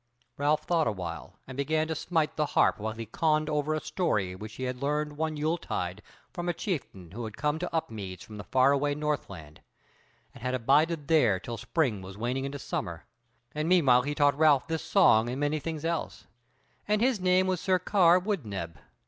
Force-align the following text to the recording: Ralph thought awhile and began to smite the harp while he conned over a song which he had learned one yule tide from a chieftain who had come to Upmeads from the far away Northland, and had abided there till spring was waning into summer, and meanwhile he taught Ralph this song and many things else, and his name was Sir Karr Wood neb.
Ralph 0.35 0.63
thought 0.63 0.87
awhile 0.87 1.35
and 1.45 1.55
began 1.55 1.87
to 1.87 1.93
smite 1.93 2.35
the 2.35 2.47
harp 2.57 2.79
while 2.79 2.93
he 2.93 3.05
conned 3.05 3.51
over 3.51 3.75
a 3.75 3.79
song 3.79 4.31
which 4.39 4.55
he 4.55 4.63
had 4.63 4.81
learned 4.81 5.15
one 5.15 5.37
yule 5.37 5.59
tide 5.59 6.01
from 6.33 6.49
a 6.49 6.55
chieftain 6.55 7.11
who 7.11 7.23
had 7.25 7.37
come 7.37 7.59
to 7.59 7.69
Upmeads 7.71 8.23
from 8.23 8.37
the 8.37 8.43
far 8.43 8.71
away 8.71 8.95
Northland, 8.95 9.61
and 10.33 10.41
had 10.41 10.55
abided 10.55 11.07
there 11.07 11.39
till 11.39 11.57
spring 11.57 12.01
was 12.01 12.17
waning 12.17 12.45
into 12.45 12.57
summer, 12.57 13.05
and 13.53 13.69
meanwhile 13.69 14.01
he 14.01 14.15
taught 14.15 14.35
Ralph 14.35 14.65
this 14.67 14.81
song 14.83 15.29
and 15.29 15.39
many 15.39 15.59
things 15.59 15.85
else, 15.85 16.25
and 16.87 16.99
his 16.99 17.19
name 17.19 17.45
was 17.45 17.61
Sir 17.61 17.77
Karr 17.77 18.17
Wood 18.17 18.43
neb. 18.43 18.79